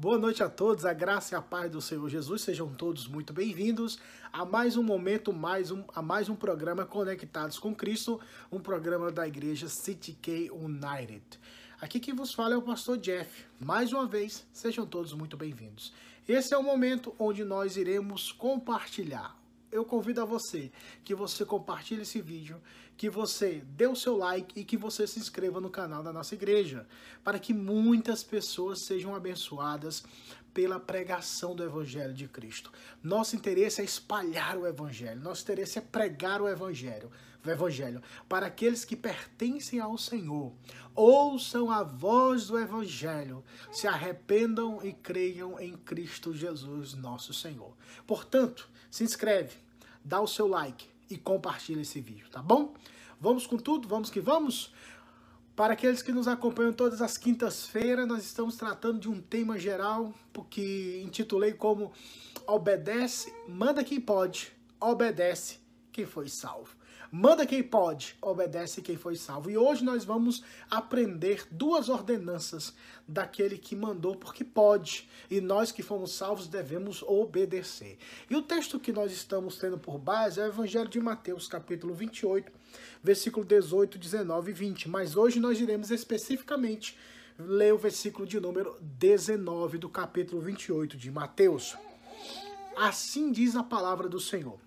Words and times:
Boa 0.00 0.16
noite 0.16 0.44
a 0.44 0.48
todos, 0.48 0.84
a 0.84 0.92
graça 0.92 1.34
e 1.34 1.36
a 1.36 1.42
paz 1.42 1.72
do 1.72 1.80
Senhor 1.80 2.08
Jesus, 2.08 2.42
sejam 2.42 2.72
todos 2.72 3.08
muito 3.08 3.32
bem-vindos 3.32 3.98
a 4.32 4.44
mais 4.44 4.76
um 4.76 4.82
momento, 4.84 5.32
mais 5.32 5.72
um, 5.72 5.82
a 5.92 6.00
mais 6.00 6.28
um 6.28 6.36
programa 6.36 6.86
Conectados 6.86 7.58
com 7.58 7.74
Cristo, 7.74 8.20
um 8.48 8.60
programa 8.60 9.10
da 9.10 9.26
igreja 9.26 9.68
City 9.68 10.12
K 10.12 10.52
United. 10.52 11.40
Aqui 11.80 11.98
quem 11.98 12.14
vos 12.14 12.32
fala 12.32 12.54
é 12.54 12.56
o 12.56 12.62
pastor 12.62 12.96
Jeff. 12.98 13.44
Mais 13.58 13.92
uma 13.92 14.06
vez, 14.06 14.46
sejam 14.52 14.86
todos 14.86 15.12
muito 15.12 15.36
bem-vindos. 15.36 15.92
Esse 16.28 16.54
é 16.54 16.56
o 16.56 16.62
momento 16.62 17.12
onde 17.18 17.42
nós 17.42 17.76
iremos 17.76 18.30
compartilhar 18.30 19.36
eu 19.70 19.84
convido 19.84 20.20
a 20.20 20.24
você 20.24 20.70
que 21.04 21.14
você 21.14 21.44
compartilhe 21.44 22.02
esse 22.02 22.20
vídeo, 22.20 22.60
que 22.96 23.08
você 23.08 23.62
dê 23.76 23.86
o 23.86 23.94
seu 23.94 24.16
like 24.16 24.58
e 24.58 24.64
que 24.64 24.76
você 24.76 25.06
se 25.06 25.18
inscreva 25.18 25.60
no 25.60 25.70
canal 25.70 26.02
da 26.02 26.12
nossa 26.12 26.34
igreja, 26.34 26.86
para 27.22 27.38
que 27.38 27.54
muitas 27.54 28.22
pessoas 28.22 28.84
sejam 28.84 29.14
abençoadas 29.14 30.02
pela 30.52 30.80
pregação 30.80 31.54
do 31.54 31.62
Evangelho 31.62 32.12
de 32.12 32.26
Cristo. 32.26 32.72
Nosso 33.02 33.36
interesse 33.36 33.80
é 33.80 33.84
espalhar 33.84 34.56
o 34.56 34.66
Evangelho, 34.66 35.20
nosso 35.20 35.42
interesse 35.42 35.78
é 35.78 35.82
pregar 35.82 36.42
o 36.42 36.48
Evangelho, 36.48 37.10
o 37.44 37.48
Evangelho 37.48 38.02
para 38.28 38.46
aqueles 38.46 38.84
que 38.84 38.96
pertencem 38.96 39.78
ao 39.78 39.96
Senhor. 39.96 40.52
Ouçam 40.94 41.70
a 41.70 41.84
voz 41.84 42.48
do 42.48 42.58
Evangelho, 42.58 43.44
se 43.70 43.86
arrependam 43.86 44.80
e 44.82 44.92
creiam 44.92 45.60
em 45.60 45.76
Cristo 45.76 46.34
Jesus, 46.34 46.94
nosso 46.94 47.32
Senhor. 47.32 47.76
Portanto, 48.04 48.68
se 48.90 49.04
inscreve, 49.04 49.56
dá 50.04 50.20
o 50.20 50.26
seu 50.26 50.46
like 50.46 50.86
e 51.10 51.16
compartilha 51.16 51.80
esse 51.80 52.00
vídeo, 52.00 52.28
tá 52.30 52.42
bom? 52.42 52.74
Vamos 53.20 53.46
com 53.46 53.56
tudo, 53.56 53.88
vamos 53.88 54.10
que 54.10 54.20
vamos? 54.20 54.72
Para 55.56 55.72
aqueles 55.72 56.02
que 56.02 56.12
nos 56.12 56.28
acompanham 56.28 56.72
todas 56.72 57.02
as 57.02 57.18
quintas-feiras, 57.18 58.06
nós 58.06 58.24
estamos 58.24 58.56
tratando 58.56 59.00
de 59.00 59.08
um 59.08 59.20
tema 59.20 59.58
geral, 59.58 60.14
porque 60.32 61.02
intitulei 61.04 61.52
como 61.52 61.92
Obedece, 62.46 63.34
manda 63.48 63.82
quem 63.82 64.00
pode, 64.00 64.52
obedece 64.80 65.58
quem 65.90 66.06
foi 66.06 66.28
salvo. 66.28 66.77
Manda 67.10 67.46
quem 67.46 67.62
pode, 67.62 68.16
obedece 68.20 68.82
quem 68.82 68.96
foi 68.96 69.16
salvo. 69.16 69.50
E 69.50 69.56
hoje 69.56 69.82
nós 69.82 70.04
vamos 70.04 70.44
aprender 70.70 71.46
duas 71.50 71.88
ordenanças 71.88 72.74
daquele 73.06 73.56
que 73.56 73.74
mandou 73.74 74.14
porque 74.14 74.44
pode. 74.44 75.08
E 75.30 75.40
nós 75.40 75.72
que 75.72 75.82
fomos 75.82 76.12
salvos 76.12 76.46
devemos 76.46 77.02
obedecer. 77.02 77.96
E 78.28 78.36
o 78.36 78.42
texto 78.42 78.78
que 78.78 78.92
nós 78.92 79.10
estamos 79.10 79.56
tendo 79.56 79.78
por 79.78 79.98
base 79.98 80.38
é 80.38 80.44
o 80.44 80.48
Evangelho 80.48 80.88
de 80.88 81.00
Mateus, 81.00 81.48
capítulo 81.48 81.94
28, 81.94 82.52
versículo 83.02 83.46
18, 83.46 83.98
19 83.98 84.50
e 84.50 84.54
20. 84.54 84.88
Mas 84.90 85.16
hoje 85.16 85.40
nós 85.40 85.58
iremos 85.58 85.90
especificamente 85.90 86.94
ler 87.38 87.72
o 87.72 87.78
versículo 87.78 88.26
de 88.26 88.38
número 88.38 88.76
19 88.80 89.78
do 89.78 89.88
capítulo 89.88 90.42
28 90.42 90.96
de 90.96 91.10
Mateus. 91.10 91.74
Assim 92.76 93.32
diz 93.32 93.56
a 93.56 93.62
palavra 93.62 94.08
do 94.08 94.20
Senhor. 94.20 94.58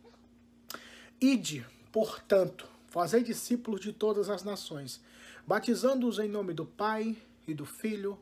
Ide, 1.19 1.63
Portanto, 1.91 2.68
fazei 2.88 3.22
discípulos 3.22 3.81
de 3.81 3.91
todas 3.91 4.29
as 4.29 4.44
nações, 4.44 5.02
batizando-os 5.46 6.19
em 6.19 6.29
nome 6.29 6.53
do 6.53 6.66
Pai 6.66 7.18
e 7.47 7.53
do 7.53 7.66
Filho 7.66 8.18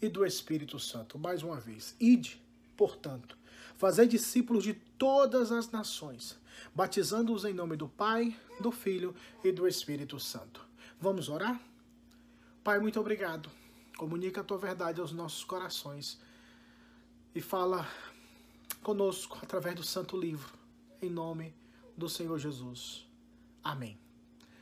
e 0.00 0.08
do 0.08 0.26
Espírito 0.26 0.78
Santo. 0.80 1.18
Mais 1.18 1.42
uma 1.42 1.60
vez, 1.60 1.94
ide, 2.00 2.42
portanto, 2.76 3.38
fazei 3.76 4.08
discípulos 4.08 4.64
de 4.64 4.74
todas 4.74 5.52
as 5.52 5.70
nações, 5.70 6.36
batizando-os 6.74 7.44
em 7.44 7.54
nome 7.54 7.76
do 7.76 7.88
Pai, 7.88 8.36
do 8.60 8.72
Filho 8.72 9.14
e 9.44 9.52
do 9.52 9.68
Espírito 9.68 10.18
Santo. 10.18 10.66
Vamos 11.00 11.28
orar? 11.28 11.60
Pai, 12.64 12.80
muito 12.80 12.98
obrigado. 12.98 13.48
Comunica 13.96 14.40
a 14.40 14.44
tua 14.44 14.58
verdade 14.58 15.00
aos 15.00 15.12
nossos 15.12 15.44
corações 15.44 16.18
e 17.34 17.40
fala 17.40 17.88
conosco 18.82 19.38
através 19.42 19.76
do 19.76 19.84
Santo 19.84 20.18
Livro, 20.18 20.52
em 21.00 21.10
nome 21.10 21.54
do 21.96 22.08
Senhor 22.08 22.38
Jesus. 22.38 23.11
Amém. 23.62 23.96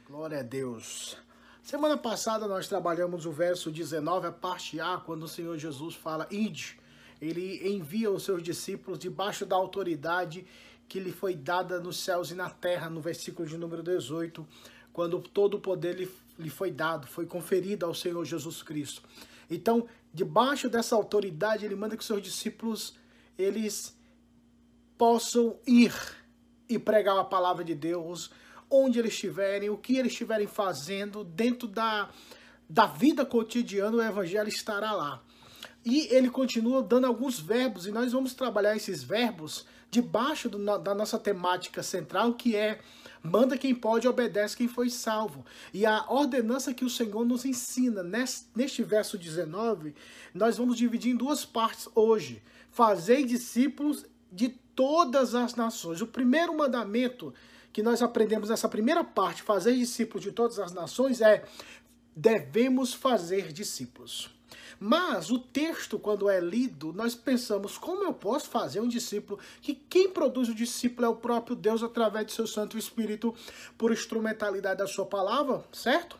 Glória 0.06 0.40
a 0.40 0.42
Deus. 0.42 1.16
Semana 1.62 1.96
passada 1.96 2.46
nós 2.46 2.68
trabalhamos 2.68 3.24
o 3.24 3.32
verso 3.32 3.70
19, 3.70 4.26
a 4.26 4.32
parte 4.32 4.78
A, 4.78 4.98
quando 4.98 5.22
o 5.22 5.28
Senhor 5.28 5.56
Jesus 5.56 5.94
fala, 5.94 6.26
ide. 6.30 6.78
Ele 7.20 7.66
envia 7.66 8.10
os 8.10 8.24
seus 8.24 8.42
discípulos 8.42 8.98
debaixo 8.98 9.46
da 9.46 9.56
autoridade 9.56 10.46
que 10.86 11.00
lhe 11.00 11.12
foi 11.12 11.34
dada 11.34 11.80
nos 11.80 11.96
céus 11.98 12.30
e 12.30 12.34
na 12.34 12.50
terra, 12.50 12.90
no 12.90 13.00
versículo 13.00 13.48
de 13.48 13.56
número 13.56 13.82
18, 13.82 14.46
quando 14.92 15.20
todo 15.20 15.54
o 15.54 15.60
poder 15.60 15.94
lhe, 15.96 16.10
lhe 16.38 16.50
foi 16.50 16.70
dado, 16.70 17.06
foi 17.06 17.24
conferido 17.24 17.86
ao 17.86 17.94
Senhor 17.94 18.24
Jesus 18.24 18.62
Cristo. 18.62 19.02
Então, 19.48 19.86
debaixo 20.12 20.68
dessa 20.68 20.94
autoridade, 20.94 21.64
ele 21.64 21.76
manda 21.76 21.96
que 21.96 22.00
os 22.00 22.06
seus 22.06 22.20
discípulos, 22.20 22.94
eles 23.38 23.96
possam 24.98 25.56
ir 25.66 25.94
e 26.68 26.78
pregar 26.78 27.16
a 27.18 27.24
palavra 27.24 27.64
de 27.64 27.74
Deus, 27.74 28.30
onde 28.70 28.98
eles 28.98 29.12
estiverem, 29.12 29.68
o 29.68 29.76
que 29.76 29.96
eles 29.96 30.12
estiverem 30.12 30.46
fazendo, 30.46 31.24
dentro 31.24 31.66
da, 31.66 32.08
da 32.68 32.86
vida 32.86 33.26
cotidiana, 33.26 33.96
o 33.96 34.02
evangelho 34.02 34.48
estará 34.48 34.92
lá. 34.92 35.22
E 35.84 36.08
ele 36.14 36.30
continua 36.30 36.82
dando 36.82 37.06
alguns 37.06 37.40
verbos, 37.40 37.86
e 37.86 37.90
nós 37.90 38.12
vamos 38.12 38.34
trabalhar 38.34 38.76
esses 38.76 39.02
verbos 39.02 39.66
debaixo 39.90 40.48
do, 40.48 40.78
da 40.78 40.94
nossa 40.94 41.18
temática 41.18 41.82
central, 41.82 42.34
que 42.34 42.54
é 42.54 42.80
manda 43.22 43.58
quem 43.58 43.74
pode, 43.74 44.08
obedece 44.08 44.56
quem 44.56 44.68
foi 44.68 44.88
salvo. 44.88 45.44
E 45.74 45.84
a 45.84 46.06
ordenança 46.08 46.72
que 46.72 46.84
o 46.84 46.90
Senhor 46.90 47.24
nos 47.24 47.44
ensina 47.44 48.02
neste, 48.02 48.46
neste 48.54 48.82
verso 48.82 49.18
19, 49.18 49.94
nós 50.32 50.56
vamos 50.56 50.76
dividir 50.76 51.12
em 51.12 51.16
duas 51.16 51.44
partes 51.44 51.88
hoje. 51.94 52.42
Fazei 52.70 53.24
discípulos 53.24 54.06
de 54.32 54.48
todas 54.48 55.34
as 55.34 55.54
nações. 55.54 56.00
O 56.00 56.06
primeiro 56.06 56.56
mandamento 56.56 57.34
que 57.72 57.82
nós 57.82 58.02
aprendemos 58.02 58.48
nessa 58.48 58.68
primeira 58.68 59.04
parte, 59.04 59.42
fazer 59.42 59.74
discípulos 59.74 60.22
de 60.22 60.32
todas 60.32 60.58
as 60.58 60.72
nações, 60.72 61.20
é 61.20 61.44
devemos 62.14 62.92
fazer 62.92 63.52
discípulos. 63.52 64.30
Mas 64.78 65.30
o 65.30 65.38
texto, 65.38 65.98
quando 65.98 66.28
é 66.28 66.40
lido, 66.40 66.92
nós 66.92 67.14
pensamos, 67.14 67.76
como 67.76 68.02
eu 68.02 68.14
posso 68.14 68.48
fazer 68.48 68.80
um 68.80 68.88
discípulo? 68.88 69.38
Que 69.60 69.74
quem 69.74 70.08
produz 70.08 70.48
o 70.48 70.54
discípulo 70.54 71.06
é 71.06 71.08
o 71.10 71.16
próprio 71.16 71.54
Deus 71.54 71.82
através 71.82 72.26
de 72.26 72.32
seu 72.32 72.46
Santo 72.46 72.78
Espírito 72.78 73.34
por 73.76 73.92
instrumentalidade 73.92 74.78
da 74.78 74.86
sua 74.86 75.04
palavra, 75.04 75.62
certo? 75.70 76.18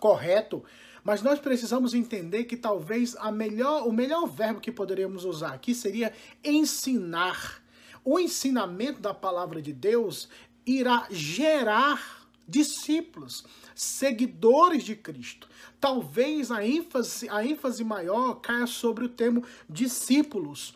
Correto. 0.00 0.64
Mas 1.04 1.22
nós 1.22 1.38
precisamos 1.38 1.94
entender 1.94 2.44
que 2.44 2.56
talvez 2.56 3.14
a 3.16 3.30
melhor, 3.30 3.86
o 3.86 3.92
melhor 3.92 4.26
verbo 4.26 4.60
que 4.60 4.72
poderíamos 4.72 5.24
usar 5.24 5.52
aqui 5.52 5.74
seria 5.74 6.12
ensinar. 6.42 7.62
O 8.02 8.18
ensinamento 8.18 9.00
da 9.00 9.12
palavra 9.12 9.60
de 9.60 9.72
Deus 9.72 10.28
irá 10.66 11.06
gerar 11.10 12.26
discípulos, 12.48 13.44
seguidores 13.74 14.82
de 14.82 14.96
Cristo. 14.96 15.48
Talvez 15.80 16.50
a 16.50 16.66
ênfase, 16.66 17.28
a 17.28 17.44
ênfase 17.44 17.84
maior 17.84 18.34
caia 18.40 18.66
sobre 18.66 19.04
o 19.04 19.08
termo 19.08 19.44
discípulos. 19.68 20.74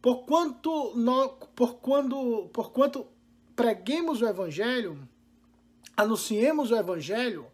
Por 0.00 0.24
quanto, 0.24 0.92
nós, 0.96 1.32
por 1.54 1.76
quando, 1.76 2.48
por 2.52 2.72
quanto 2.72 3.06
preguemos 3.54 4.22
o 4.22 4.26
evangelho, 4.26 5.08
anunciemos 5.96 6.70
o 6.70 6.76
evangelho 6.76 7.46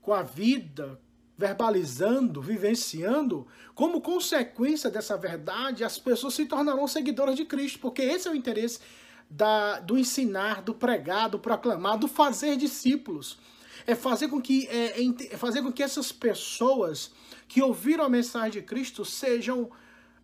com 0.00 0.12
a 0.12 0.22
vida, 0.22 0.98
verbalizando, 1.36 2.40
vivenciando, 2.40 3.46
como 3.74 4.00
consequência 4.00 4.90
dessa 4.90 5.16
verdade, 5.16 5.84
as 5.84 5.98
pessoas 5.98 6.34
se 6.34 6.46
tornarão 6.46 6.86
seguidoras 6.86 7.36
de 7.36 7.44
Cristo, 7.44 7.78
porque 7.80 8.02
esse 8.02 8.28
é 8.28 8.30
o 8.30 8.36
interesse 8.36 8.80
da, 9.28 9.80
do 9.80 9.98
ensinar, 9.98 10.62
do 10.62 10.74
pregar, 10.74 11.28
do 11.28 11.38
proclamar, 11.38 11.98
do 11.98 12.08
fazer 12.08 12.56
discípulos. 12.56 13.38
É 13.86 13.94
fazer 13.94 14.28
com 14.28 14.40
que, 14.40 14.66
é, 14.68 14.94
é 15.30 15.36
fazer 15.36 15.62
com 15.62 15.72
que 15.72 15.82
essas 15.82 16.10
pessoas 16.12 17.12
que 17.46 17.62
ouviram 17.62 18.04
a 18.04 18.08
mensagem 18.08 18.52
de 18.52 18.62
Cristo 18.62 19.04
sejam 19.04 19.70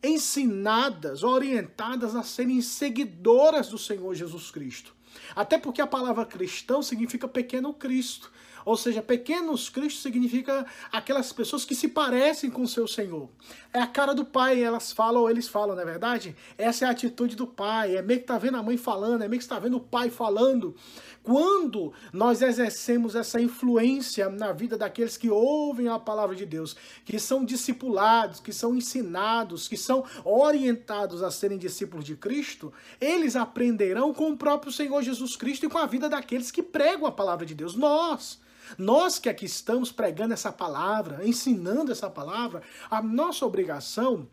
ensinadas, 0.02 1.22
orientadas 1.22 2.14
a 2.16 2.22
serem 2.22 2.60
seguidoras 2.62 3.68
do 3.68 3.78
Senhor 3.78 4.14
Jesus 4.14 4.50
Cristo. 4.50 4.94
Até 5.34 5.58
porque 5.58 5.80
a 5.80 5.86
palavra 5.86 6.24
cristão 6.24 6.82
significa 6.82 7.28
pequeno 7.28 7.74
Cristo. 7.74 8.30
Ou 8.64 8.76
seja, 8.76 9.02
pequenos 9.02 9.68
cristos 9.68 10.02
significa 10.02 10.66
aquelas 10.92 11.32
pessoas 11.32 11.64
que 11.64 11.74
se 11.74 11.88
parecem 11.88 12.50
com 12.50 12.66
seu 12.66 12.86
Senhor. 12.86 13.28
É 13.72 13.80
a 13.80 13.86
cara 13.86 14.14
do 14.14 14.24
pai, 14.24 14.62
elas 14.62 14.92
falam, 14.92 15.22
ou 15.22 15.30
eles 15.30 15.48
falam, 15.48 15.74
não 15.76 15.82
é 15.82 15.86
verdade? 15.86 16.36
Essa 16.58 16.84
é 16.84 16.88
a 16.88 16.90
atitude 16.90 17.36
do 17.36 17.46
pai, 17.46 17.96
é 17.96 18.02
meio 18.02 18.20
que 18.20 18.26
tá 18.26 18.38
vendo 18.38 18.56
a 18.56 18.62
mãe 18.62 18.76
falando, 18.76 19.22
é 19.22 19.28
meio 19.28 19.38
que 19.38 19.44
está 19.44 19.58
vendo 19.58 19.76
o 19.76 19.80
pai 19.80 20.10
falando. 20.10 20.74
Quando 21.22 21.92
nós 22.12 22.40
exercemos 22.42 23.14
essa 23.14 23.40
influência 23.40 24.28
na 24.28 24.52
vida 24.52 24.76
daqueles 24.76 25.16
que 25.16 25.28
ouvem 25.28 25.88
a 25.88 25.98
palavra 25.98 26.34
de 26.34 26.46
Deus, 26.46 26.74
que 27.04 27.18
são 27.18 27.44
discipulados, 27.44 28.40
que 28.40 28.52
são 28.52 28.74
ensinados, 28.74 29.68
que 29.68 29.76
são 29.76 30.04
orientados 30.24 31.22
a 31.22 31.30
serem 31.30 31.58
discípulos 31.58 32.04
de 32.04 32.16
Cristo, 32.16 32.72
eles 33.00 33.36
aprenderão 33.36 34.14
com 34.14 34.30
o 34.30 34.36
próprio 34.36 34.72
Senhor 34.72 35.02
Jesus 35.02 35.36
Cristo 35.36 35.66
e 35.66 35.68
com 35.68 35.78
a 35.78 35.86
vida 35.86 36.08
daqueles 36.08 36.50
que 36.50 36.62
pregam 36.62 37.06
a 37.06 37.12
palavra 37.12 37.44
de 37.44 37.54
Deus. 37.54 37.74
Nós 37.74 38.40
nós 38.78 39.18
que 39.18 39.28
aqui 39.28 39.46
estamos 39.46 39.92
pregando 39.92 40.34
essa 40.34 40.52
palavra, 40.52 41.26
ensinando 41.26 41.92
essa 41.92 42.10
palavra, 42.10 42.62
a 42.90 43.02
nossa 43.02 43.44
obrigação 43.44 44.28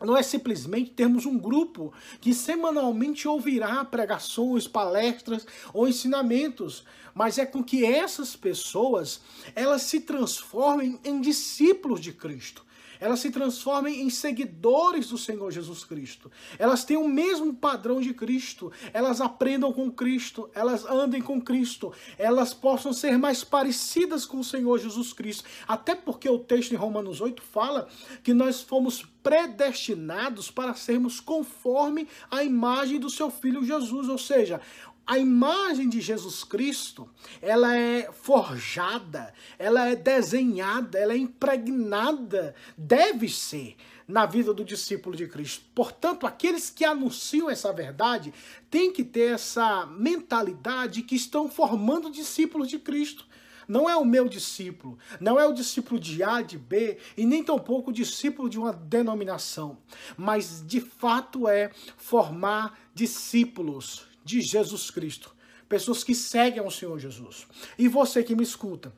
não 0.00 0.16
é 0.16 0.22
simplesmente 0.22 0.90
termos 0.90 1.26
um 1.26 1.36
grupo 1.36 1.92
que 2.20 2.32
semanalmente 2.32 3.26
ouvirá 3.26 3.84
pregações, 3.84 4.68
palestras 4.68 5.44
ou 5.72 5.88
ensinamentos, 5.88 6.84
mas 7.14 7.36
é 7.36 7.44
com 7.44 7.64
que 7.64 7.84
essas 7.84 8.36
pessoas 8.36 9.20
elas 9.56 9.82
se 9.82 10.00
transformem 10.00 11.00
em 11.04 11.20
discípulos 11.20 12.00
de 12.00 12.12
Cristo 12.12 12.67
elas 13.00 13.20
se 13.20 13.30
transformem 13.30 14.02
em 14.02 14.10
seguidores 14.10 15.08
do 15.08 15.18
Senhor 15.18 15.50
Jesus 15.50 15.84
Cristo. 15.84 16.30
Elas 16.58 16.84
têm 16.84 16.96
o 16.96 17.08
mesmo 17.08 17.54
padrão 17.54 18.00
de 18.00 18.12
Cristo, 18.14 18.72
elas 18.92 19.20
aprendam 19.20 19.72
com 19.72 19.90
Cristo, 19.90 20.48
elas 20.54 20.84
andem 20.86 21.22
com 21.22 21.40
Cristo, 21.40 21.92
elas 22.18 22.52
possam 22.54 22.92
ser 22.92 23.18
mais 23.18 23.44
parecidas 23.44 24.24
com 24.24 24.40
o 24.40 24.44
Senhor 24.44 24.78
Jesus 24.78 25.12
Cristo. 25.12 25.44
Até 25.66 25.94
porque 25.94 26.28
o 26.28 26.38
texto 26.38 26.72
em 26.72 26.76
Romanos 26.76 27.20
8 27.20 27.42
fala 27.42 27.88
que 28.22 28.34
nós 28.34 28.60
fomos 28.60 29.04
predestinados 29.22 30.50
para 30.50 30.74
sermos 30.74 31.20
conforme 31.20 32.08
a 32.30 32.42
imagem 32.42 32.98
do 32.98 33.10
seu 33.10 33.30
filho 33.30 33.64
Jesus, 33.64 34.08
ou 34.08 34.16
seja, 34.16 34.60
a 35.08 35.18
imagem 35.18 35.88
de 35.88 36.02
Jesus 36.02 36.44
Cristo, 36.44 37.08
ela 37.40 37.74
é 37.74 38.12
forjada, 38.12 39.32
ela 39.58 39.88
é 39.88 39.96
desenhada, 39.96 40.98
ela 40.98 41.14
é 41.14 41.16
impregnada, 41.16 42.54
deve 42.76 43.26
ser 43.26 43.74
na 44.06 44.26
vida 44.26 44.52
do 44.52 44.62
discípulo 44.62 45.16
de 45.16 45.26
Cristo. 45.26 45.64
Portanto, 45.74 46.26
aqueles 46.26 46.68
que 46.68 46.84
anunciam 46.84 47.48
essa 47.48 47.72
verdade 47.72 48.34
têm 48.70 48.92
que 48.92 49.02
ter 49.02 49.32
essa 49.32 49.86
mentalidade 49.86 51.00
que 51.00 51.16
estão 51.16 51.48
formando 51.48 52.10
discípulos 52.10 52.68
de 52.68 52.78
Cristo. 52.78 53.26
Não 53.66 53.88
é 53.88 53.96
o 53.96 54.04
meu 54.04 54.28
discípulo, 54.28 54.98
não 55.18 55.40
é 55.40 55.46
o 55.46 55.54
discípulo 55.54 55.98
de 55.98 56.22
A, 56.22 56.42
de 56.42 56.58
B, 56.58 56.98
e 57.16 57.24
nem 57.24 57.42
tampouco 57.42 57.90
o 57.90 57.94
discípulo 57.94 58.48
de 58.48 58.58
uma 58.58 58.74
denominação, 58.74 59.78
mas 60.18 60.62
de 60.66 60.80
fato 60.80 61.48
é 61.48 61.70
formar 61.96 62.78
discípulos 62.94 64.07
de 64.28 64.42
Jesus 64.42 64.90
Cristo. 64.90 65.34
Pessoas 65.66 66.04
que 66.04 66.14
seguem 66.14 66.60
ao 66.60 66.70
Senhor 66.70 66.98
Jesus. 66.98 67.46
E 67.78 67.88
você 67.88 68.22
que 68.22 68.36
me 68.36 68.42
escuta, 68.42 68.92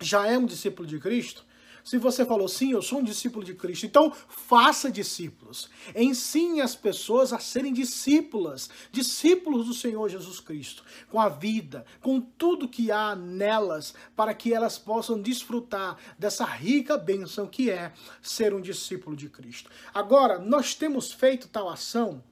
já 0.00 0.26
é 0.26 0.38
um 0.38 0.46
discípulo 0.46 0.88
de 0.88 0.98
Cristo? 0.98 1.44
Se 1.84 1.98
você 1.98 2.24
falou 2.24 2.48
sim, 2.48 2.72
eu 2.72 2.80
sou 2.80 3.00
um 3.00 3.04
discípulo 3.04 3.44
de 3.44 3.52
Cristo, 3.52 3.84
então 3.84 4.10
faça 4.26 4.90
discípulos. 4.90 5.68
Ensine 5.94 6.62
as 6.62 6.74
pessoas 6.74 7.30
a 7.30 7.38
serem 7.38 7.74
discípulas, 7.74 8.70
discípulos 8.90 9.66
do 9.66 9.74
Senhor 9.74 10.08
Jesus 10.08 10.40
Cristo, 10.40 10.82
com 11.10 11.20
a 11.20 11.28
vida, 11.28 11.84
com 12.00 12.22
tudo 12.22 12.70
que 12.70 12.90
há 12.90 13.14
nelas, 13.14 13.92
para 14.16 14.32
que 14.32 14.54
elas 14.54 14.78
possam 14.78 15.20
desfrutar 15.20 15.98
dessa 16.18 16.46
rica 16.46 16.96
bênção 16.96 17.46
que 17.46 17.70
é 17.70 17.92
ser 18.22 18.54
um 18.54 18.62
discípulo 18.62 19.14
de 19.14 19.28
Cristo. 19.28 19.70
Agora, 19.92 20.38
nós 20.38 20.74
temos 20.74 21.12
feito 21.12 21.48
tal 21.48 21.68
ação, 21.68 22.24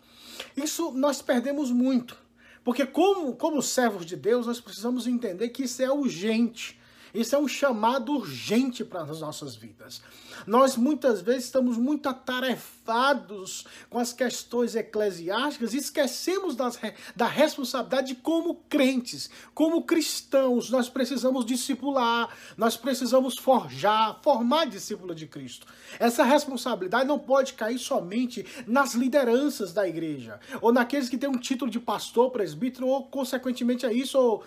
isso 0.57 0.93
nós 0.93 1.21
perdemos 1.21 1.71
muito. 1.71 2.22
Porque 2.65 2.87
como, 2.87 3.35
como 3.35 3.61
servos 3.61 4.07
de 4.07 4.17
Deus, 4.17 4.47
nós 4.47 4.61
precisamos 4.61 5.07
entender 5.07 5.49
que 5.49 5.65
isso 5.65 5.83
é 5.83 5.91
urgente. 5.91 6.81
Isso 7.15 7.37
é 7.37 7.39
um 7.39 7.49
chamado 7.49 8.13
urgente 8.13 8.85
para 8.85 9.03
as 9.03 9.21
nossas 9.21 9.55
vidas. 9.55 10.01
Nós 10.47 10.77
muitas 10.77 11.21
vezes 11.21 11.45
estamos 11.45 11.77
muito 11.77 12.09
atarefados 12.09 13.67
com 13.91 13.99
as 13.99 14.13
questões 14.13 14.75
eclesiásticas 14.75 15.75
e 15.75 15.79
esquecemos 15.79 16.57
das, 16.57 16.79
da 17.15 17.27
responsabilidade 17.27 18.09
de 18.09 18.15
como 18.17 18.55
crentes, 18.69 19.31
como 19.55 19.83
cristãos, 19.83 20.71
nós 20.71 20.89
precisamos 20.89 21.45
discipular, 21.45 22.29
nós 22.57 22.77
precisamos 22.77 23.37
forjar, 23.37 24.19
formar 24.23 24.67
discípulo 24.67 25.15
de 25.15 25.27
Cristo. 25.27 25.67
Essa 25.99 26.25
responsabilidade 26.25 27.07
não 27.07 27.19
pode 27.19 27.53
cair 27.53 27.79
somente 27.79 28.45
nas 28.67 28.95
lideranças 28.95 29.73
da 29.73 29.87
igreja, 29.87 30.41
ou 30.61 30.73
naqueles 30.73 31.09
que 31.09 31.19
têm 31.19 31.29
um 31.29 31.39
título 31.39 31.71
de 31.71 31.79
pastor, 31.79 32.31
presbítero, 32.31 32.87
ou 32.87 33.05
consequentemente 33.05 33.87
a 33.87 33.93
isso, 33.93 34.19
ou 34.19 34.45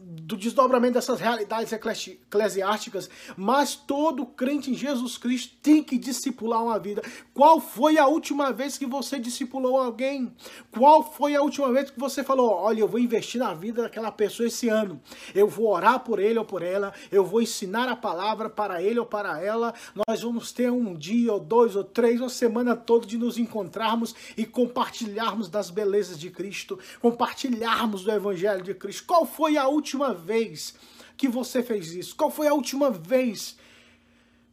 do 0.00 0.36
desdobramento 0.36 0.94
dessas 0.94 1.20
realidades 1.20 1.72
eclesiásticas, 1.72 3.08
mas 3.36 3.74
todo 3.74 4.26
crente 4.26 4.70
em 4.70 4.74
Jesus 4.74 5.18
Cristo 5.18 5.56
tem 5.62 5.82
que 5.82 5.98
discipular 5.98 6.62
uma 6.62 6.78
vida. 6.78 7.02
Qual 7.34 7.60
foi 7.60 7.98
a 7.98 8.06
última 8.06 8.52
vez 8.52 8.78
que 8.78 8.86
você 8.86 9.18
discipulou 9.18 9.78
alguém? 9.78 10.34
Qual 10.70 11.02
foi 11.02 11.34
a 11.34 11.42
última 11.42 11.72
vez 11.72 11.90
que 11.90 11.98
você 11.98 12.22
falou: 12.22 12.50
olha, 12.50 12.80
eu 12.80 12.88
vou 12.88 13.00
investir 13.00 13.40
na 13.40 13.54
vida 13.54 13.82
daquela 13.82 14.12
pessoa 14.12 14.46
esse 14.46 14.68
ano, 14.68 15.00
eu 15.34 15.48
vou 15.48 15.68
orar 15.68 16.00
por 16.00 16.18
ele 16.18 16.38
ou 16.38 16.44
por 16.44 16.62
ela, 16.62 16.92
eu 17.10 17.24
vou 17.24 17.42
ensinar 17.42 17.88
a 17.88 17.96
palavra 17.96 18.48
para 18.48 18.82
ele 18.82 18.98
ou 18.98 19.06
para 19.06 19.42
ela, 19.42 19.74
nós 20.06 20.22
vamos 20.22 20.52
ter 20.52 20.70
um 20.70 20.94
dia 20.94 21.32
ou 21.32 21.40
dois 21.40 21.74
ou 21.74 21.84
três, 21.84 22.20
uma 22.20 22.28
semana 22.28 22.76
toda 22.76 23.06
de 23.06 23.18
nos 23.18 23.38
encontrarmos 23.38 24.14
e 24.36 24.44
compartilharmos 24.44 25.48
das 25.48 25.70
belezas 25.70 26.18
de 26.18 26.30
Cristo, 26.30 26.78
compartilharmos 27.00 28.04
do 28.04 28.10
Evangelho 28.10 28.62
de 28.62 28.74
Cristo. 28.74 29.04
Qual 29.06 29.24
foi 29.24 29.56
a 29.56 29.66
última 29.66 29.87
última 29.88 30.12
vez 30.12 30.74
que 31.16 31.28
você 31.28 31.62
fez 31.62 31.92
isso? 31.92 32.14
Qual 32.14 32.30
foi 32.30 32.46
a 32.46 32.52
última 32.52 32.90
vez 32.90 33.56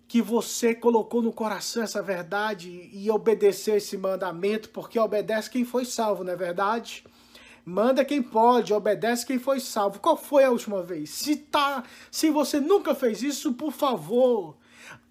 que 0.08 0.22
você 0.22 0.74
colocou 0.74 1.22
no 1.22 1.34
coração 1.34 1.84
essa 1.84 2.02
verdade 2.02 2.90
e 2.94 3.10
obedeceu 3.12 3.76
esse 3.76 3.98
mandamento? 3.98 4.70
Porque 4.70 4.98
obedece 4.98 5.50
quem 5.50 5.66
foi 5.66 5.84
salvo, 5.84 6.24
não 6.24 6.32
é 6.32 6.36
verdade? 6.38 7.04
Manda 7.66 8.06
quem 8.06 8.22
pode, 8.22 8.74
obedece 8.74 9.26
quem 9.26 9.40
foi 9.40 9.60
salvo. 9.60 10.00
Qual 10.00 10.16
foi 10.16 10.46
a 10.46 10.52
última 10.52 10.82
vez? 10.82 11.10
Se 11.10 11.36
tá, 11.36 11.84
se 12.10 12.30
você 12.30 12.60
nunca 12.62 12.96
fez 12.96 13.22
isso, 13.22 13.54
por 13.54 13.74
favor, 13.74 14.56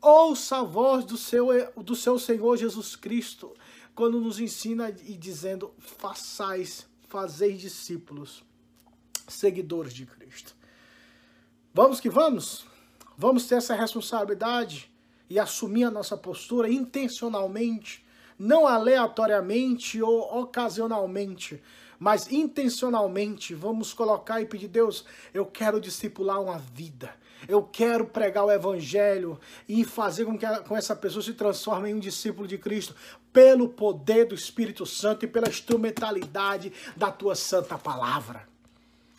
ouça 0.01 0.59
a 0.59 0.63
voz 0.63 1.05
do 1.05 1.19
seu 1.19 1.49
do 1.77 1.97
seu 1.97 2.19
Senhor 2.19 2.57
Jesus 2.57 2.97
Cristo 2.97 3.53
quando 3.95 4.21
nos 4.21 4.39
ensina 4.39 4.89
e 5.05 5.17
dizendo: 5.17 5.75
"Façais, 5.79 6.87
fazeis 7.09 7.61
discípulos" 7.61 8.45
seguidores 9.29 9.93
de 9.93 10.07
Cristo. 10.07 10.55
Vamos 11.73 12.01
que 12.01 12.09
vamos? 12.09 12.67
Vamos 13.17 13.47
ter 13.47 13.57
essa 13.57 13.75
responsabilidade 13.75 14.91
e 15.29 15.39
assumir 15.39 15.85
a 15.85 15.91
nossa 15.91 16.17
postura 16.17 16.69
intencionalmente, 16.69 18.05
não 18.39 18.67
aleatoriamente 18.67 20.03
ou 20.03 20.43
ocasionalmente, 20.43 21.63
mas 21.99 22.31
intencionalmente. 22.31 23.55
Vamos 23.55 23.93
colocar 23.93 24.41
e 24.41 24.47
pedir, 24.47 24.69
Deus, 24.69 25.05
eu 25.33 25.47
quero 25.47 25.81
discipular 25.81 26.41
uma 26.41 26.59
vida. 26.59 27.15
Eu 27.47 27.63
quero 27.63 28.07
pregar 28.07 28.45
o 28.45 28.51
evangelho 28.51 29.39
e 29.69 29.85
fazer 29.85 30.25
com 30.25 30.39
que 30.39 30.47
com 30.63 30.77
essa 30.77 30.97
pessoa 30.97 31.23
se 31.23 31.35
transforme 31.35 31.91
em 31.91 31.95
um 31.95 32.01
discípulo 32.01 32.49
de 32.49 32.57
Cristo 32.57 32.95
pelo 33.33 33.69
poder 33.69 34.27
do 34.27 34.35
Espírito 34.35 34.87
Santo 34.87 35.25
e 35.25 35.29
pela 35.29 35.49
instrumentalidade 35.49 36.73
da 36.97 37.11
tua 37.11 37.35
santa 37.35 37.77
palavra. 37.77 38.54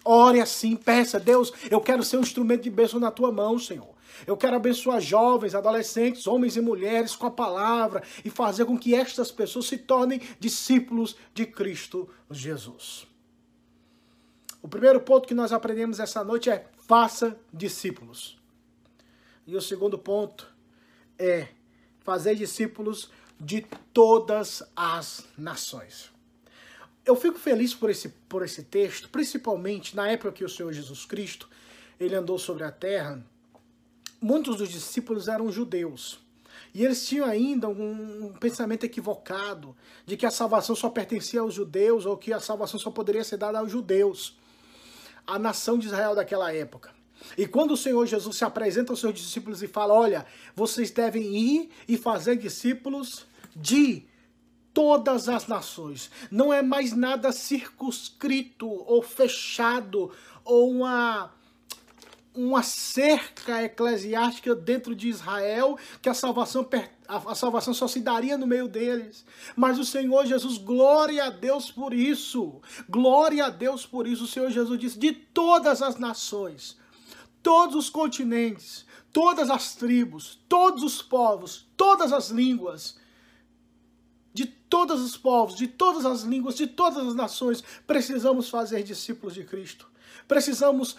Ore 0.08 0.40
assim, 0.40 0.76
peça, 0.76 1.20
Deus, 1.20 1.52
eu 1.72 1.82
quero 1.82 2.04
ser 2.04 2.18
um 2.18 2.22
instrumento 2.22 2.62
de 2.62 2.70
bênção 2.70 3.00
na 3.00 3.10
tua 3.10 3.32
mão, 3.32 3.58
Senhor. 3.58 3.96
Eu 4.28 4.38
quero 4.38 4.56
abençoar 4.56 5.02
jovens, 5.02 5.56
adolescentes, 5.56 6.28
homens 6.28 6.56
e 6.56 6.62
mulheres 6.62 7.16
com 7.16 7.26
a 7.26 7.32
palavra 7.32 8.04
e 8.24 8.30
fazer 8.30 8.66
com 8.66 8.78
que 8.78 8.94
estas 8.94 9.32
pessoas 9.32 9.66
se 9.66 9.80
tornem 9.80 10.22
discípulos 10.40 11.18
de 11.34 11.48
Cristo 11.48 12.08
Jesus. 12.30 13.08
O 14.62 14.68
primeiro 14.68 15.02
ponto 15.02 15.28
que 15.28 15.34
nós 15.34 15.52
aprendemos 15.52 16.00
essa 16.00 16.24
noite 16.24 16.52
é 16.52 16.68
faça 16.88 17.38
discípulos. 17.52 18.38
E 19.48 19.56
o 19.56 19.62
segundo 19.62 19.98
ponto 19.98 20.48
é 21.18 21.48
fazer 22.02 22.36
discípulos 22.36 23.10
de 23.40 23.66
todas 23.92 24.62
as 24.76 25.28
nações 25.36 26.15
eu 27.06 27.16
fico 27.16 27.38
feliz 27.38 27.74
por 27.74 27.90
esse, 27.90 28.10
por 28.10 28.44
esse 28.44 28.64
texto, 28.64 29.10
principalmente 29.10 29.96
na 29.96 30.10
época 30.10 30.32
que 30.32 30.44
o 30.44 30.50
Senhor 30.50 30.74
Jesus 30.74 31.06
Cristo 31.06 31.48
ele 32.00 32.16
andou 32.16 32.40
sobre 32.40 32.64
a 32.64 32.72
terra. 32.72 33.24
Muitos 34.20 34.58
dos 34.58 34.70
discípulos 34.70 35.28
eram 35.28 35.52
judeus. 35.52 36.20
E 36.74 36.84
eles 36.84 37.08
tinham 37.08 37.26
ainda 37.26 37.70
um, 37.70 38.34
pensamento 38.40 38.86
equivocado 38.86 39.76
de 40.06 40.18
que 40.18 40.26
a 40.26 40.32
salvação 40.32 40.76
só 40.76 40.90
pertencia 40.90 41.40
aos 41.40 41.54
judeus 41.54 42.06
ou 42.06 42.18
que 42.18 42.34
a 42.34 42.40
salvação 42.40 42.80
só 42.80 42.92
poderia 42.92 43.24
ser 43.24 43.38
dada 43.38 43.60
aos 43.60 43.72
judeus, 43.72 44.38
a 45.26 45.40
nação 45.40 45.78
de 45.78 45.88
Israel 45.88 46.16
daquela 46.16 46.54
época. 46.54 46.94
E 47.38 47.48
quando 47.48 47.72
o 47.72 47.78
Senhor 47.78 48.06
Jesus 48.06 48.36
se 48.36 48.44
apresenta 48.44 48.92
aos 48.92 49.00
seus 49.00 49.14
discípulos 49.14 49.64
e 49.64 49.68
fala: 49.68 49.94
Olha, 49.94 50.26
vocês 50.54 50.92
devem 50.92 51.36
ir 51.36 51.70
e 51.88 51.98
fazer 51.98 52.36
discípulos 52.36 53.26
de 53.56 54.06
todas 54.76 55.30
as 55.30 55.48
nações. 55.48 56.12
Não 56.30 56.54
é 56.54 56.62
mais 56.62 56.92
nada 56.92 57.32
circunscrito 57.32 58.68
ou 58.68 59.02
fechado 59.02 60.12
ou 60.44 60.70
uma 60.70 61.32
uma 62.36 62.62
cerca 62.62 63.64
eclesiástica 63.64 64.54
dentro 64.54 64.94
de 64.94 65.08
Israel 65.08 65.80
que 66.02 66.10
a 66.10 66.14
salvação 66.14 66.68
a 67.08 67.34
salvação 67.34 67.74
só 67.74 67.88
se 67.88 68.02
daria 68.02 68.38
no 68.38 68.46
meio 68.46 68.68
deles. 68.68 69.26
Mas 69.56 69.80
o 69.80 69.86
Senhor 69.86 70.26
Jesus, 70.26 70.58
glória 70.58 71.24
a 71.24 71.30
Deus 71.30 71.72
por 71.72 71.94
isso. 71.94 72.60
Glória 72.90 73.46
a 73.46 73.50
Deus 73.50 73.86
por 73.86 74.06
isso. 74.06 74.26
O 74.26 74.28
Senhor 74.28 74.52
Jesus 74.52 74.78
disse: 74.78 75.00
de 75.00 75.14
todas 75.14 75.82
as 75.82 75.98
nações, 75.98 76.78
todos 77.42 77.76
os 77.76 77.90
continentes, 77.90 78.86
todas 79.14 79.50
as 79.50 79.76
tribos, 79.76 80.38
todos 80.50 80.84
os 80.84 81.02
povos, 81.02 81.66
todas 81.78 82.12
as 82.12 82.30
línguas, 82.30 82.98
todos 84.76 85.02
os 85.02 85.16
povos, 85.16 85.56
de 85.56 85.68
todas 85.68 86.06
as 86.06 86.24
línguas, 86.24 86.58
de 86.58 86.68
todas 86.68 87.08
as 87.08 87.16
nações. 87.16 87.64
Precisamos 87.88 88.50
fazer 88.50 88.84
discípulos 88.84 89.34
de 89.34 89.46
Cristo. 89.46 89.88
Precisamos 90.28 90.98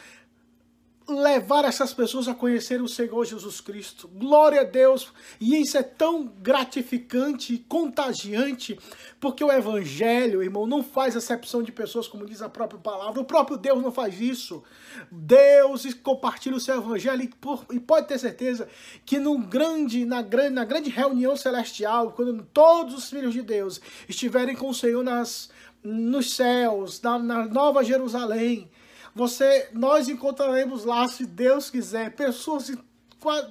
levar 1.09 1.65
essas 1.65 1.95
pessoas 1.95 2.27
a 2.27 2.35
conhecer 2.35 2.83
o 2.83 2.89
Senhor 2.89 3.25
Jesus 3.25 3.61
Cristo. 3.61 4.09
Glória 4.09 4.63
a 4.63 4.65
Deus! 4.65 5.13
E 5.41 5.57
isso 5.61 5.79
é 5.79 5.83
tão 5.83 6.27
gratificante 6.27 7.55
e 7.55 7.59
contagiante, 7.59 8.79
porque 9.21 9.45
o 9.45 9.53
Evangelho, 9.53 10.43
irmão, 10.43 10.67
não 10.67 10.83
faz 10.83 11.17
acepção 11.17 11.63
de 11.63 11.71
pessoas, 11.71 12.09
como 12.09 12.27
diz 12.27 12.43
a 12.43 12.49
própria 12.49 12.81
palavra. 12.81 13.21
O 13.21 13.25
próprio 13.25 13.57
Deus 13.57 13.81
não 13.81 13.93
faz 13.93 14.21
isso. 14.21 14.65
Deus 15.11 15.87
compartilha 15.95 16.57
o 16.57 16.61
seu 16.61 16.77
Evangelho 16.77 17.23
e, 17.23 17.29
por, 17.29 17.65
e 17.71 17.79
pode 17.79 18.09
ter 18.09 18.19
certeza 18.19 18.69
que 19.05 19.19
num 19.19 19.41
grande, 19.41 20.05
na, 20.05 20.23
grande, 20.23 20.55
na 20.55 20.65
grande 20.65 20.91
reunião 20.91 21.37
celestial, 21.37 22.13
quando 22.13 22.43
todos 22.53 22.95
os 22.95 23.09
filhos 23.09 23.33
de 23.33 23.43
Deus 23.43 23.81
estiverem 24.09 24.57
com 24.57 24.71
o 24.71 24.75
Senhor 24.75 25.05
nas, 25.05 25.51
nos 25.85 26.35
céus, 26.35 27.01
na, 27.01 27.17
na 27.17 27.47
Nova 27.47 27.85
Jerusalém, 27.85 28.69
você, 29.17 29.71
nós 29.73 30.11
encontraremos 30.11 30.85
lá, 30.85 31.09
se 31.09 31.25
Deus 31.25 31.71
quiser, 31.71 32.15
pessoas 32.15 32.67
de, 32.67 32.79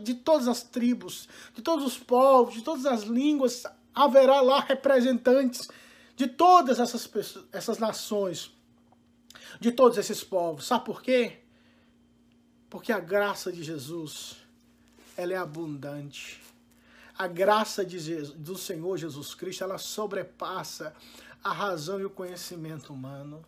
de 0.03 0.13
todas 0.13 0.47
as 0.47 0.61
tribos, 0.61 1.27
de 1.55 1.61
todos 1.63 1.83
os 1.83 1.97
povos, 1.97 2.53
de 2.53 2.61
todas 2.61 2.85
as 2.85 3.01
línguas. 3.01 3.63
Haverá 3.91 4.41
lá 4.41 4.59
representantes 4.59 5.67
de 6.15 6.27
todas 6.27 6.79
essas, 6.79 7.07
pessoas, 7.07 7.45
essas 7.51 7.79
nações, 7.79 8.51
de 9.59 9.71
todos 9.71 9.97
esses 9.97 10.23
povos. 10.23 10.67
Sabe 10.67 10.85
por 10.85 11.01
quê? 11.01 11.39
Porque 12.69 12.91
a 12.91 12.99
graça 12.99 13.51
de 13.51 13.63
Jesus, 13.63 14.37
ela 15.17 15.33
é 15.33 15.37
abundante. 15.37 16.43
A 17.17 17.25
graça 17.25 17.83
Jesus, 17.89 18.29
do 18.37 18.55
Senhor 18.55 18.97
Jesus 18.97 19.33
Cristo, 19.33 19.63
ela 19.63 19.79
sobrepassa 19.79 20.93
a 21.43 21.51
razão 21.51 21.99
e 21.99 22.05
o 22.05 22.09
conhecimento 22.11 22.93
humano 22.93 23.43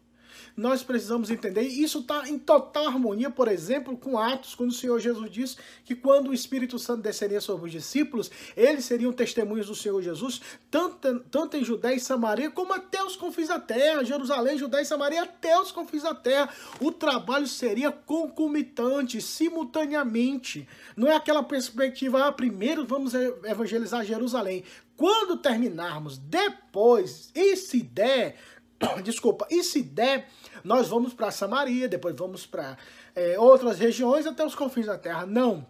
nós 0.56 0.84
precisamos 0.84 1.30
entender. 1.30 1.62
Isso 1.62 2.00
está 2.00 2.28
em 2.28 2.38
total 2.38 2.88
harmonia, 2.88 3.30
por 3.30 3.48
exemplo, 3.48 3.98
com 3.98 4.18
Atos, 4.18 4.56
quando 4.56 4.72
o 4.72 4.74
Senhor 4.74 5.00
Jesus 5.00 5.30
disse 5.32 5.58
que 5.86 5.96
quando 5.96 6.30
o 6.30 6.34
Espírito 6.34 6.80
Santo 6.80 7.02
desceria 7.02 7.42
sobre 7.42 7.68
os 7.68 7.72
discípulos, 7.72 8.32
eles 8.56 8.86
seriam 8.86 9.12
testemunhos 9.12 9.68
do 9.68 9.76
Senhor 9.76 10.02
Jesus, 10.02 10.42
tanto, 10.72 11.20
tanto 11.32 11.58
em 11.58 11.64
Judéia 11.64 11.96
e 11.96 12.00
Samaria, 12.00 12.50
como 12.52 12.74
até 12.74 13.04
os 13.04 13.16
confins 13.16 13.48
da 13.48 13.60
terra, 13.60 14.04
Jerusalém, 14.04 14.58
Judéia 14.58 14.82
e 14.84 14.86
Samaria, 14.86 15.24
até 15.24 15.60
os 15.60 15.72
confins 15.72 16.04
da 16.04 16.16
terra. 16.16 16.50
O 16.80 16.92
trabalho 16.92 17.48
seria 17.48 17.92
concomitante, 17.92 19.22
simultaneamente. 19.22 20.68
Não 20.96 21.08
é 21.08 21.16
aquela 21.16 21.44
perspectiva, 21.44 22.28
ah, 22.28 22.32
primeiro 22.32 22.86
vamos 22.86 23.14
evangelizar 23.14 24.06
Jerusalém. 24.06 24.64
Quando 24.98 25.38
terminarmos, 25.38 26.18
depois, 26.18 27.32
e 27.36 27.56
se 27.56 27.84
der, 27.84 28.36
desculpa, 29.04 29.48
e 29.50 29.64
se 29.64 29.82
der, 29.82 30.30
nós 30.64 30.90
vamos 30.90 31.14
para 31.14 31.32
Samaria, 31.32 31.88
depois 31.88 32.16
vamos 32.16 32.46
para 32.46 32.78
é, 33.16 33.40
outras 33.40 33.80
regiões 33.80 34.26
até 34.26 34.46
os 34.46 34.56
confins 34.56 34.86
da 34.86 34.98
terra. 34.98 35.26
Não. 35.26 35.66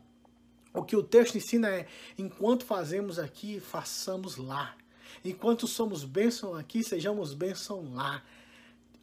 O 0.73 0.83
que 0.83 0.95
o 0.95 1.03
texto 1.03 1.37
ensina 1.37 1.69
é: 1.69 1.87
enquanto 2.17 2.65
fazemos 2.65 3.17
aqui, 3.17 3.59
façamos 3.59 4.37
lá. 4.37 4.75
Enquanto 5.23 5.67
somos 5.67 6.03
bênção 6.03 6.55
aqui, 6.55 6.83
sejamos 6.83 7.33
bênção 7.33 7.93
lá. 7.93 8.23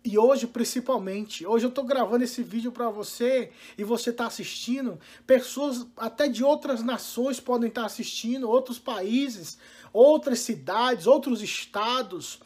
E 0.04 0.18
hoje, 0.18 0.46
principalmente, 0.46 1.46
hoje 1.46 1.64
eu 1.64 1.70
estou 1.70 1.82
gravando 1.82 2.24
esse 2.24 2.42
vídeo 2.42 2.70
para 2.70 2.90
você 2.90 3.50
e 3.76 3.82
você 3.82 4.10
está 4.10 4.26
assistindo. 4.26 5.00
Pessoas 5.26 5.86
até 5.96 6.28
de 6.28 6.44
outras 6.44 6.82
nações 6.82 7.40
podem 7.40 7.68
estar 7.68 7.80
tá 7.80 7.86
assistindo, 7.86 8.48
outros 8.48 8.78
países, 8.78 9.56
outras 9.94 10.40
cidades, 10.40 11.06
outros 11.06 11.40
estados. 11.42 12.38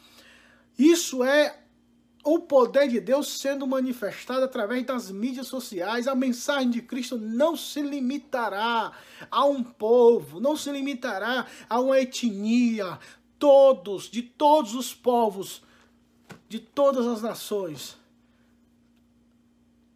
Isso 0.79 1.25
é 1.25 1.59
o 2.23 2.39
poder 2.39 2.87
de 2.87 3.01
Deus 3.01 3.27
sendo 3.39 3.67
manifestado 3.67 4.45
através 4.45 4.85
das 4.85 5.11
mídias 5.11 5.47
sociais. 5.47 6.07
A 6.07 6.15
mensagem 6.15 6.69
de 6.69 6.81
Cristo 6.81 7.17
não 7.17 7.57
se 7.57 7.81
limitará 7.81 8.93
a 9.29 9.45
um 9.45 9.61
povo, 9.61 10.39
não 10.39 10.55
se 10.55 10.71
limitará 10.71 11.45
a 11.69 11.79
uma 11.81 11.99
etnia. 11.99 12.97
Todos, 13.37 14.09
de 14.09 14.21
todos 14.21 14.73
os 14.73 14.93
povos, 14.93 15.61
de 16.47 16.59
todas 16.59 17.05
as 17.05 17.21
nações, 17.21 17.97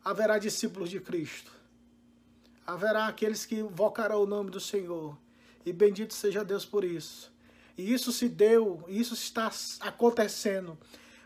haverá 0.03 0.37
discípulos 0.37 0.89
de 0.89 0.99
Cristo. 0.99 1.51
Haverá 2.67 3.07
aqueles 3.07 3.45
que 3.45 3.55
invocarão 3.55 4.21
o 4.21 4.27
nome 4.27 4.51
do 4.51 4.59
Senhor. 4.59 5.17
E 5.65 5.71
bendito 5.71 6.13
seja 6.13 6.43
Deus 6.43 6.65
por 6.65 6.83
isso. 6.83 7.32
E 7.77 7.93
isso 7.93 8.11
se 8.11 8.29
deu, 8.29 8.83
isso 8.87 9.13
está 9.13 9.51
acontecendo, 9.79 10.77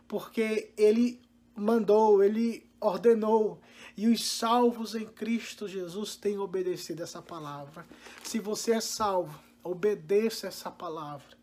porque 0.08 0.72
ele 0.78 1.22
mandou, 1.56 2.24
ele 2.24 2.70
ordenou, 2.80 3.60
e 3.96 4.08
os 4.08 4.24
salvos 4.26 4.96
em 4.96 5.06
Cristo 5.06 5.68
Jesus 5.68 6.16
têm 6.16 6.38
obedecido 6.38 7.04
essa 7.04 7.22
palavra. 7.22 7.86
Se 8.24 8.40
você 8.40 8.74
é 8.74 8.82
salvo, 8.82 9.38
obedeça 9.64 10.48
essa 10.48 10.70
palavra. 10.70 11.36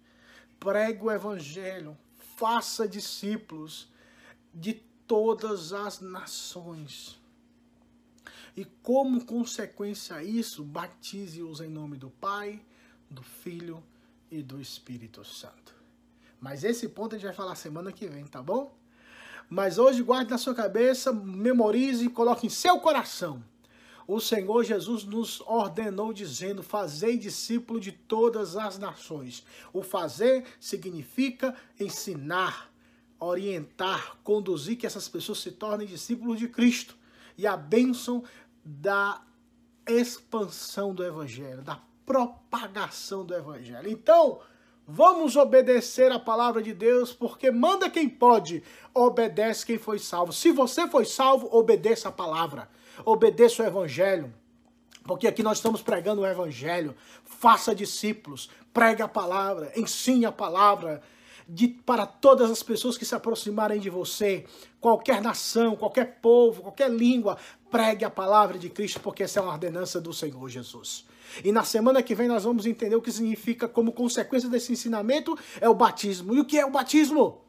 Pregue 0.59 1.05
o 1.05 1.11
evangelho, 1.11 1.99
faça 2.37 2.89
discípulos 2.89 3.89
de 4.55 4.75
todas 5.07 5.73
as 5.73 6.01
nações. 6.01 7.19
E 8.57 8.65
como 8.65 9.25
consequência 9.27 10.17
a 10.17 10.25
isso, 10.25 10.63
batize-os 10.63 11.61
em 11.61 11.69
nome 11.69 11.97
do 11.97 12.09
Pai, 12.09 12.63
do 13.11 13.23
Filho 13.23 13.83
e 14.39 14.43
do 14.43 14.61
Espírito 14.61 15.25
Santo. 15.25 15.75
Mas 16.41 16.65
esse 16.65 16.89
ponto 16.89 17.15
a 17.15 17.19
gente 17.19 17.27
vai 17.27 17.35
falar 17.35 17.55
semana 17.55 17.93
que 17.93 18.07
vem, 18.07 18.27
tá 18.27 18.43
bom? 18.43 18.77
Mas 19.49 19.79
hoje 19.79 20.03
guarde 20.03 20.31
na 20.31 20.39
sua 20.39 20.55
cabeça, 20.55 21.13
memorize 21.13 22.05
e 22.05 22.11
coloque 22.11 22.47
em 22.47 22.51
seu 22.51 22.81
coração. 22.81 23.43
O 24.07 24.21
Senhor 24.21 24.65
Jesus 24.65 25.05
nos 25.05 25.41
ordenou 25.43 26.13
dizendo: 26.13 26.63
Fazei 26.63 27.17
discípulo 27.17 27.81
de 27.81 27.93
todas 27.93 28.57
as 28.57 28.79
nações. 28.79 29.45
O 29.73 29.83
fazer 29.83 30.45
significa 30.59 31.55
ensinar, 31.79 32.71
orientar, 33.19 34.17
conduzir 34.23 34.77
que 34.77 34.87
essas 34.87 35.09
pessoas 35.09 35.39
se 35.39 35.53
tornem 35.53 35.87
discípulos 35.87 36.39
de 36.39 36.49
Cristo. 36.49 36.97
E 37.39 37.47
a 37.47 37.57
bênção 37.57 38.23
da 38.65 39.23
expansão 39.87 40.95
do 40.95 41.05
Evangelho, 41.05 41.63
da 41.63 41.81
propagação 42.05 43.25
do 43.25 43.35
evangelho. 43.35 43.91
Então, 43.91 44.41
vamos 44.87 45.37
obedecer 45.37 46.13
a 46.13 46.19
palavra 46.19 46.63
de 46.63 46.73
Deus, 46.73 47.13
porque 47.13 47.51
manda 47.51 47.91
quem 47.91 48.09
pode, 48.09 48.63
obedece 48.93 49.65
quem 49.65 49.79
foi 49.79 49.99
salvo. 49.99 50.33
Se 50.33 50.53
você 50.53 50.87
foi 50.89 51.05
salvo, 51.05 51.49
obedeça 51.51 52.09
a 52.09 52.13
palavra, 52.13 52.69
obedeça 53.05 53.63
o 53.63 53.67
evangelho. 53.67 54.33
Porque 55.05 55.27
aqui 55.27 55.43
nós 55.43 55.59
estamos 55.59 55.83
pregando 55.83 56.23
o 56.23 56.27
evangelho. 56.27 56.95
Faça 57.25 57.75
discípulos, 57.75 58.49
pregue 58.73 59.03
a 59.03 59.09
palavra, 59.09 59.71
ensine 59.77 60.25
a 60.25 60.33
palavra, 60.33 61.03
de, 61.47 61.69
para 61.69 62.07
todas 62.07 62.51
as 62.51 62.63
pessoas 62.63 62.97
que 62.97 63.05
se 63.05 63.15
aproximarem 63.15 63.79
de 63.79 63.91
você, 63.91 64.47
qualquer 64.81 65.21
nação, 65.21 65.77
qualquer 65.77 66.21
povo, 66.21 66.63
qualquer 66.63 66.91
língua, 66.91 67.37
pregue 67.71 68.05
a 68.05 68.11
palavra 68.11 68.59
de 68.59 68.71
Cristo, 68.71 69.01
porque 69.01 69.25
essa 69.25 69.41
é 69.41 69.43
uma 69.43 69.53
ordenança 69.53 70.01
do 70.01 70.13
Senhor 70.13 70.49
Jesus. 70.49 71.05
E 71.43 71.53
na 71.53 71.65
semana 71.65 72.03
que 72.03 72.15
vem 72.15 72.29
nós 72.29 72.45
vamos 72.45 72.67
entender 72.67 72.97
o 72.97 73.03
que 73.03 73.13
significa, 73.13 73.69
como 73.69 73.93
consequência 73.93 74.49
desse 74.49 74.73
ensinamento, 74.73 75.39
é 75.61 75.69
o 75.69 75.75
batismo. 75.75 76.35
E 76.35 76.41
o 76.41 76.45
que 76.45 76.59
é 76.59 76.65
o 76.65 76.71
batismo? 76.71 77.45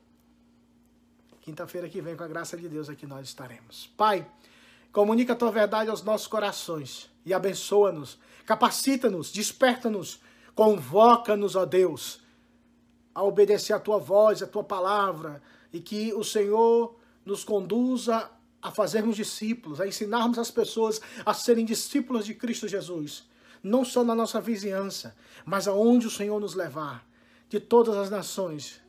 Quinta-feira 1.41 1.87
que 1.87 2.01
vem, 2.01 2.15
com 2.15 2.23
a 2.23 2.27
graça 2.27 2.57
de 2.57 2.67
Deus, 2.67 2.89
aqui 2.89 3.05
nós 3.05 3.27
estaremos. 3.27 3.87
Pai, 3.95 4.27
comunica 4.91 5.33
a 5.33 5.35
tua 5.35 5.51
verdade 5.51 5.89
aos 5.89 6.01
nossos 6.01 6.25
corações 6.25 7.09
e 7.23 7.33
abençoa-nos, 7.33 8.17
capacita-nos, 8.45 9.31
desperta-nos, 9.31 10.19
convoca-nos, 10.55 11.55
ó 11.55 11.65
Deus, 11.65 12.21
a 13.13 13.23
obedecer 13.23 13.73
a 13.73 13.79
tua 13.79 13.99
voz, 13.99 14.41
a 14.41 14.47
tua 14.47 14.63
palavra, 14.63 15.41
e 15.71 15.79
que 15.79 16.13
o 16.13 16.23
Senhor 16.23 16.95
nos 17.23 17.43
conduza 17.43 18.29
a 18.61 18.71
fazermos 18.71 19.15
discípulos, 19.15 19.79
a 19.79 19.87
ensinarmos 19.87 20.39
as 20.39 20.49
pessoas 20.49 20.99
a 21.23 21.33
serem 21.33 21.63
discípulos 21.63 22.25
de 22.25 22.33
Cristo 22.33 22.67
Jesus 22.67 23.25
não 23.65 23.83
só 23.83 24.03
na 24.03 24.13
nossa 24.13 24.39
vizinhança, 24.39 25.15
mas 25.43 25.67
aonde 25.67 26.05
o 26.05 26.11
Senhor 26.11 26.39
nos 26.39 26.53
levar, 26.53 27.03
de 27.49 27.59
todas 27.59 27.95
as 27.97 28.09
nações, 28.11 28.79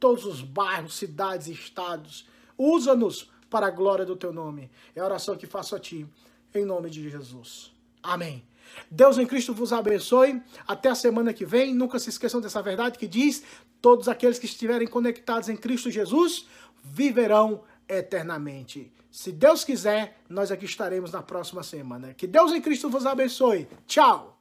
todos 0.00 0.24
os 0.24 0.42
bairros, 0.42 0.96
cidades 0.96 1.46
e 1.46 1.52
estados. 1.52 2.28
Usa-nos 2.58 3.30
para 3.48 3.68
a 3.68 3.70
glória 3.70 4.04
do 4.04 4.16
teu 4.16 4.32
nome. 4.32 4.70
É 4.94 5.00
a 5.00 5.04
oração 5.04 5.36
que 5.36 5.46
faço 5.46 5.76
a 5.76 5.78
ti, 5.78 6.06
em 6.52 6.64
nome 6.64 6.90
de 6.90 7.08
Jesus. 7.08 7.72
Amém. 8.02 8.44
Deus 8.90 9.18
em 9.18 9.26
Cristo 9.26 9.54
vos 9.54 9.72
abençoe. 9.72 10.42
Até 10.66 10.88
a 10.88 10.94
semana 10.94 11.32
que 11.32 11.46
vem. 11.46 11.72
Nunca 11.72 11.98
se 11.98 12.10
esqueçam 12.10 12.40
dessa 12.40 12.60
verdade 12.60 12.98
que 12.98 13.06
diz: 13.06 13.44
todos 13.80 14.08
aqueles 14.08 14.38
que 14.38 14.46
estiverem 14.46 14.88
conectados 14.88 15.48
em 15.48 15.56
Cristo 15.56 15.90
Jesus 15.90 16.46
viverão 16.82 17.62
eternamente. 17.88 18.92
Se 19.10 19.30
Deus 19.30 19.64
quiser, 19.64 20.18
nós 20.28 20.50
aqui 20.50 20.64
estaremos 20.64 21.12
na 21.12 21.22
próxima 21.22 21.62
semana. 21.62 22.14
Que 22.14 22.26
Deus 22.26 22.52
em 22.52 22.60
Cristo 22.60 22.90
vos 22.90 23.06
abençoe. 23.06 23.68
Tchau! 23.86 24.33